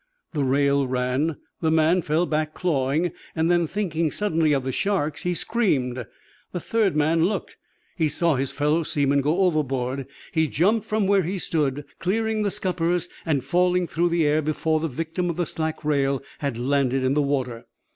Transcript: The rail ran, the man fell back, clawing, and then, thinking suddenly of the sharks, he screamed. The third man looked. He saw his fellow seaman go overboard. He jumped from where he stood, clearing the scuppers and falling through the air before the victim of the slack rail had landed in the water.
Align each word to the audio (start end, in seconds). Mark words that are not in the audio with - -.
The 0.33 0.43
rail 0.43 0.87
ran, 0.87 1.35
the 1.61 1.69
man 1.69 2.01
fell 2.01 2.25
back, 2.25 2.55
clawing, 2.55 3.11
and 3.35 3.51
then, 3.51 3.67
thinking 3.67 4.09
suddenly 4.09 4.51
of 4.51 4.63
the 4.63 4.71
sharks, 4.71 5.21
he 5.21 5.35
screamed. 5.35 6.07
The 6.51 6.59
third 6.59 6.95
man 6.95 7.25
looked. 7.25 7.55
He 7.95 8.09
saw 8.09 8.33
his 8.33 8.51
fellow 8.51 8.81
seaman 8.81 9.21
go 9.21 9.41
overboard. 9.41 10.07
He 10.31 10.47
jumped 10.47 10.87
from 10.87 11.05
where 11.05 11.21
he 11.21 11.37
stood, 11.37 11.85
clearing 11.99 12.41
the 12.41 12.49
scuppers 12.49 13.09
and 13.27 13.45
falling 13.45 13.85
through 13.85 14.09
the 14.09 14.25
air 14.25 14.41
before 14.41 14.79
the 14.79 14.87
victim 14.87 15.29
of 15.29 15.35
the 15.37 15.45
slack 15.45 15.85
rail 15.85 16.23
had 16.39 16.57
landed 16.57 17.03
in 17.03 17.13
the 17.13 17.21
water. 17.21 17.67